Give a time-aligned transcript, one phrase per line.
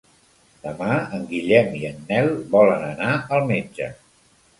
[0.61, 3.91] Demà en Guillem i en Nel volen anar al metge.